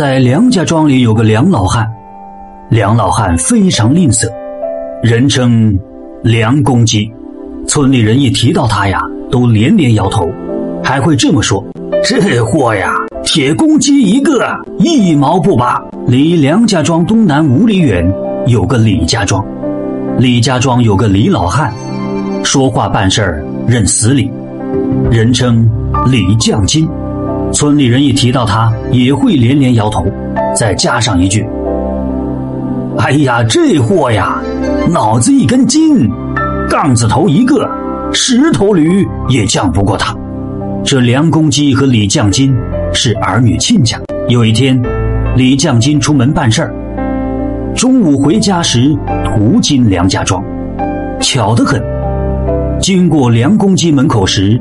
[0.00, 1.86] 在梁家庄里有个梁老汉，
[2.70, 4.26] 梁老汉非常吝啬，
[5.02, 5.78] 人称
[6.22, 7.12] 梁公鸡。
[7.68, 8.98] 村里人一提到他呀，
[9.30, 10.26] 都连连摇头，
[10.82, 11.62] 还会这么说
[12.02, 12.94] ：“这货呀，
[13.24, 15.78] 铁公鸡一个，一毛不拔。”
[16.08, 18.10] 离梁家庄东南五里远
[18.46, 19.44] 有个李家庄，
[20.18, 21.70] 李家庄有个李老汉，
[22.42, 24.32] 说话办事儿认死理，
[25.10, 25.70] 人称
[26.10, 26.88] 李将金。
[27.52, 30.06] 村里人一提到他，也会连连摇头，
[30.56, 31.44] 再加上一句
[32.96, 34.40] ：“哎呀，这货呀，
[34.88, 36.08] 脑子一根筋，
[36.68, 37.68] 杠子头一个，
[38.12, 40.14] 十头驴也犟不过他。”
[40.84, 42.56] 这梁公鸡和李将金
[42.92, 43.98] 是儿女亲家。
[44.28, 44.80] 有一天，
[45.36, 46.74] 李将金出门办事儿，
[47.74, 50.42] 中午回家时途经梁家庄，
[51.20, 51.82] 巧得很，
[52.80, 54.58] 经过梁公鸡门口时。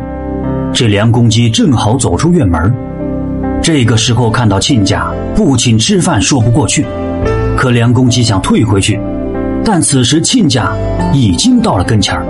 [0.72, 2.74] 这梁公鸡正好走出院门，
[3.62, 6.86] 这个时候看到亲家不请吃饭，说不过去。
[7.58, 9.00] 可梁公鸡想退回去，
[9.66, 10.72] 但此时亲家
[11.12, 12.24] 已经到了跟前儿，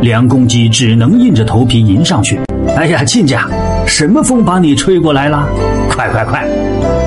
[0.00, 2.38] 梁公鸡只能硬着头皮迎上去。
[2.76, 3.48] 哎呀，亲家，
[3.86, 5.48] 什么风把你吹过来了？
[5.90, 6.46] 快快快，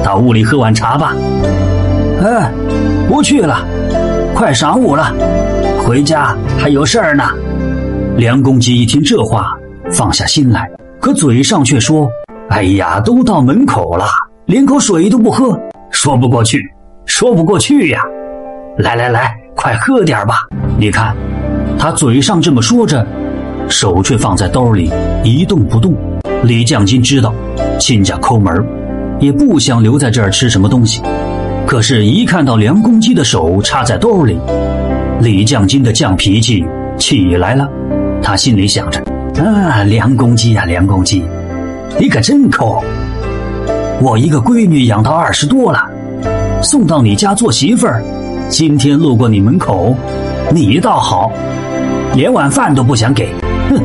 [0.03, 1.15] 到屋里喝碗茶吧。
[2.21, 2.51] 哎，
[3.07, 3.65] 不去了，
[4.35, 5.13] 快晌午了，
[5.85, 7.23] 回家还有事儿呢。
[8.17, 9.55] 梁公鸡一听这话。
[9.91, 12.09] 放下心来，可嘴上却说
[12.49, 14.05] ：“哎呀，都到门口了，
[14.45, 16.61] 连口水都不喝，说不过去，
[17.05, 17.99] 说不过去呀！
[18.77, 20.47] 来来来，快喝点吧！
[20.77, 21.13] 你看，
[21.77, 23.05] 他嘴上这么说着，
[23.67, 24.89] 手却放在兜里
[25.23, 25.93] 一动不动。
[26.43, 27.33] 李将金知道
[27.77, 28.65] 亲家抠门，
[29.19, 31.01] 也不想留在这儿吃什么东西。
[31.67, 34.39] 可是，一看到梁公鸡的手插在兜里，
[35.19, 36.65] 李将金的犟脾气
[36.97, 37.69] 起来了。
[38.23, 39.03] 他心里想着。
[39.39, 41.23] 啊，梁公鸡呀，梁公鸡，
[41.97, 42.83] 你可真抠！
[44.01, 45.79] 我一个闺女养到二十多了，
[46.61, 48.03] 送到你家做媳妇儿，
[48.49, 49.95] 今天路过你门口，
[50.51, 51.31] 你倒好，
[52.13, 53.33] 连碗饭都不想给。
[53.69, 53.81] 哼，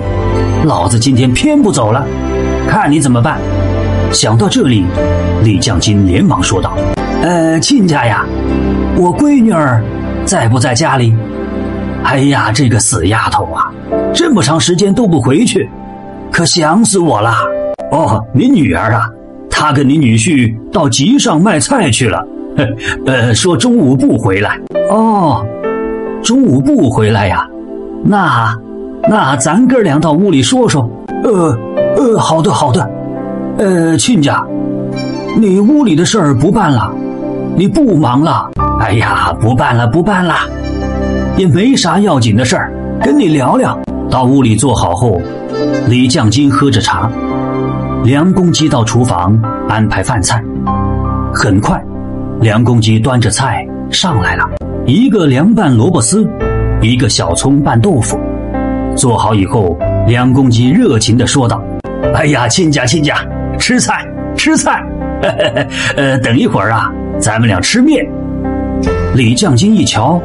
[0.64, 2.04] 老子今天偏不走了，
[2.68, 3.38] 看你怎么办！
[4.12, 4.84] 想到这里，
[5.42, 6.76] 李将金连忙说道
[7.22, 8.26] ：“呃，亲家呀，
[8.96, 9.82] 我闺女儿
[10.24, 11.14] 在不在家里？”
[12.04, 13.70] 哎呀，这个死丫头啊，
[14.14, 15.68] 这么长时间都不回去，
[16.30, 17.34] 可想死我了。
[17.90, 19.08] 哦，你女儿啊，
[19.50, 22.26] 她跟你女婿到集上卖菜去了，
[23.06, 24.58] 呃，说中午不回来。
[24.90, 25.44] 哦，
[26.22, 27.46] 中午不回来呀？
[28.04, 28.56] 那，
[29.08, 30.88] 那咱哥俩到屋里说说。
[31.24, 31.58] 呃，
[31.96, 32.88] 呃，好的，好的。
[33.58, 34.44] 呃，亲家，
[35.36, 36.92] 你屋里的事儿不办了？
[37.56, 38.50] 你不忙了？
[38.80, 40.34] 哎呀，不办了，不办了。
[41.36, 43.78] 也没啥要紧的事儿，跟你聊聊。
[44.10, 45.20] 到屋里坐好后，
[45.86, 47.10] 李将金喝着茶，
[48.04, 49.38] 梁公鸡到厨房
[49.68, 50.42] 安排饭菜。
[51.34, 51.78] 很快，
[52.40, 54.48] 梁公鸡端着菜上来了，
[54.86, 56.26] 一个凉拌萝卜丝，
[56.80, 58.18] 一个小葱拌豆腐。
[58.96, 59.76] 做好以后，
[60.06, 61.62] 梁公鸡热情地说道
[62.14, 63.16] ：“哎呀，亲家亲家，
[63.58, 64.82] 吃菜吃菜！
[65.96, 68.06] 呃，等一会儿啊，咱们俩吃面。”
[69.14, 70.20] 李将金一瞧，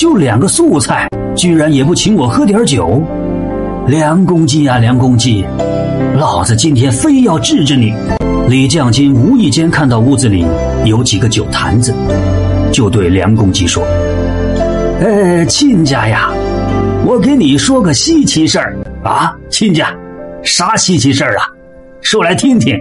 [0.00, 1.06] 就两个素菜，
[1.36, 3.02] 居然也不请我喝点酒，
[3.86, 5.44] 梁公鸡呀，梁公鸡，
[6.16, 7.92] 老子今天非要治治你！
[8.48, 10.46] 李将金无意间看到屋子里
[10.86, 11.94] 有几个酒坛子，
[12.72, 13.84] 就对梁公鸡说
[15.04, 16.30] ：“呃，亲家呀，
[17.04, 18.74] 我给你说个稀奇事儿
[19.04, 19.94] 啊，亲家，
[20.42, 21.44] 啥稀奇事儿啊？
[22.00, 22.74] 说来听听。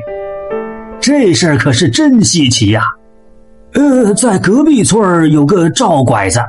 [1.02, 2.82] 这事儿可是真稀奇呀！
[3.74, 6.40] 呃，在隔壁村有个赵拐子。”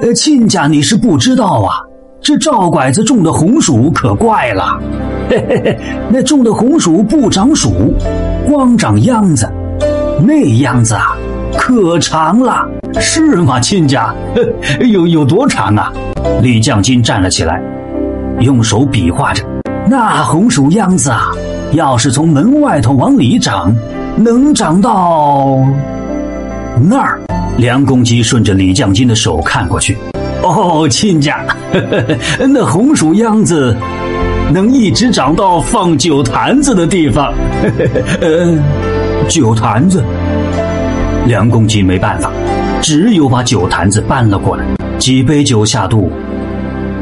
[0.00, 1.82] 呃，亲家，你是不知道啊，
[2.20, 4.80] 这赵拐子种的红薯可怪了，
[5.28, 5.78] 嘿嘿嘿，
[6.08, 7.92] 那种的红薯不长薯，
[8.46, 9.50] 光长秧子，
[10.24, 11.16] 那秧子啊，
[11.56, 12.64] 可长了，
[13.00, 14.14] 是吗，亲家？
[14.88, 15.92] 有有多长啊？
[16.42, 17.60] 李将金站了起来，
[18.38, 19.42] 用手比划着，
[19.90, 21.32] 那红薯秧子啊，
[21.72, 23.74] 要是从门外头往里长，
[24.16, 25.58] 能长到
[26.88, 27.20] 那儿。
[27.58, 29.98] 梁公鸡顺着李将金的手看过去，
[30.44, 31.44] 哦，亲家，
[32.48, 33.76] 那红薯秧子
[34.52, 37.34] 能一直长到放酒坛子的地方。
[38.20, 38.56] 呃，
[39.28, 40.04] 酒坛子，
[41.26, 42.30] 梁公鸡没办法，
[42.80, 44.64] 只有把酒坛子搬了过来。
[44.96, 46.12] 几杯酒下肚，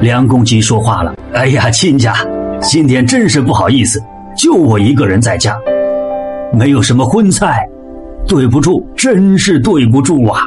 [0.01, 2.15] 梁公鸡说话了：“哎呀，亲家，
[2.63, 4.03] 今天真是不好意思，
[4.35, 5.55] 就我一个人在家，
[6.51, 7.63] 没有什么荤菜。”
[8.29, 10.41] 对不住，真是对不住啊！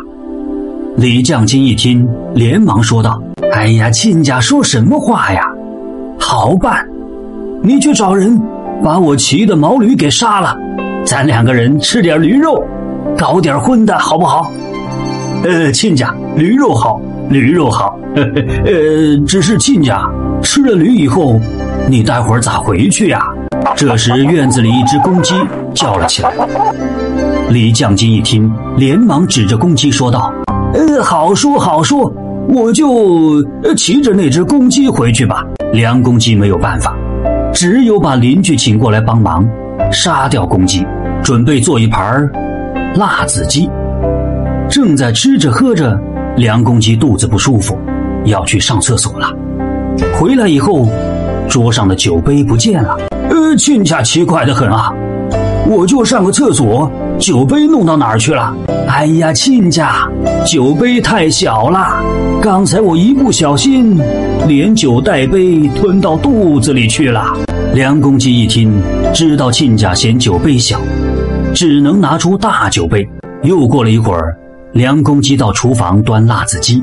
[0.98, 3.22] 李将金一听，连忙说道
[3.54, 5.42] ：“哎呀，亲家说什么话呀？
[6.20, 6.86] 好办，
[7.64, 8.38] 你去找人
[8.84, 10.58] 把我骑的毛驴给杀了，
[11.06, 12.62] 咱两个人吃点驴肉，
[13.18, 14.52] 搞点荤的好不好？
[15.44, 17.98] 呃，亲家，驴肉好，驴肉好。
[18.16, 20.06] 呃，只是亲家
[20.44, 21.40] 吃了驴以后，
[21.88, 23.26] 你待会儿咋回去呀？
[23.76, 25.34] 这时，院子里一只公鸡
[25.74, 26.34] 叫了起来。
[27.50, 30.32] 李将军一听，连忙指着公鸡说道
[30.72, 32.14] ：“呃，好说好说，
[32.48, 33.44] 我就
[33.76, 35.44] 骑着那只公鸡回去吧。”
[35.74, 36.96] 梁公鸡没有办法，
[37.52, 39.44] 只有把邻居请过来帮忙，
[39.92, 40.86] 杀掉公鸡，
[41.24, 42.30] 准备做一盘
[42.96, 43.68] 辣子鸡。
[44.70, 46.00] 正在吃着喝着，
[46.38, 47.76] 梁公鸡肚子不舒服，
[48.26, 49.28] 要去上厕所了。
[50.16, 50.88] 回来以后，
[51.50, 52.96] 桌上的酒杯不见了。
[53.32, 54.94] 呃，亲家奇怪的很啊，
[55.68, 58.56] 我就上个厕所，酒杯弄到哪儿去了？
[58.88, 60.10] 哎呀，亲家，
[60.46, 62.02] 酒杯太小了，
[62.42, 64.00] 刚才我一不小心，
[64.48, 67.26] 连酒带杯吞到肚子里去了。
[67.74, 68.82] 梁公鸡一听，
[69.14, 70.80] 知道亲家嫌酒杯小，
[71.54, 73.08] 只能拿出大酒杯。
[73.44, 74.34] 又过了一会儿，
[74.72, 76.82] 梁公鸡到厨房端辣子鸡，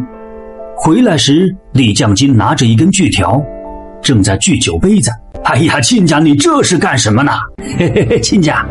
[0.76, 3.42] 回来时，李将军拿着一根锯条，
[4.02, 5.10] 正在锯酒杯子。
[5.44, 7.32] 哎呀，亲家，你这是干什么呢？
[7.78, 8.66] 嘿嘿嘿，亲家，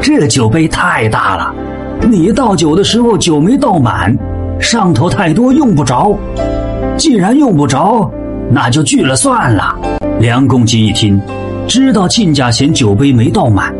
[0.00, 1.54] 这酒杯太大了，
[2.08, 4.16] 你倒酒的时候酒没倒满，
[4.60, 6.16] 上头太多用不着。
[6.96, 8.10] 既然用不着，
[8.50, 9.76] 那就锯了算了。
[10.20, 11.20] 梁公鸡一听，
[11.66, 13.74] 知道亲家嫌酒杯没倒满，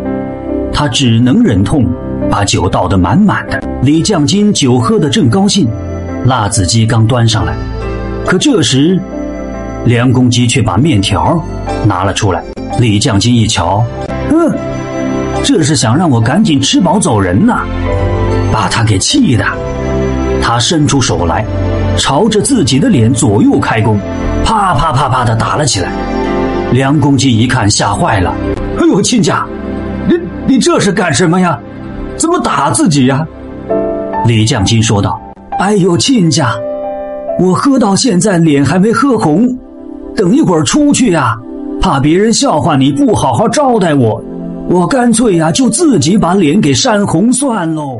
[0.72, 1.86] 他只能忍痛
[2.30, 3.60] 把酒倒得满满的。
[3.82, 5.68] 李将军酒喝得正高兴，
[6.26, 7.54] 辣子鸡刚端上来，
[8.26, 9.00] 可这时。
[9.84, 11.42] 梁公鸡却把面条
[11.86, 12.42] 拿了出来，
[12.78, 13.82] 李将军一瞧，
[14.28, 14.52] 嗯，
[15.42, 17.62] 这是想让我赶紧吃饱走人呐，
[18.52, 19.44] 把他给气的。
[20.42, 21.44] 他伸出手来，
[21.96, 23.98] 朝着自己的脸左右开弓，
[24.44, 25.90] 啪啪啪啪的打了起来。
[26.72, 28.34] 梁公鸡一看，吓坏了，
[28.78, 29.46] 哎呦，亲家，
[30.06, 31.58] 你你这是干什么呀？
[32.16, 33.26] 怎么打自己呀？
[34.26, 35.20] 李将军说道
[35.58, 36.52] ：“哎呦，亲家，
[37.38, 39.48] 我喝到现在脸还没喝红。”
[40.14, 41.36] 等一会儿出去呀，
[41.80, 44.22] 怕别人笑话你不好好招待我，
[44.68, 47.98] 我干脆呀就自己把脸给扇红算喽。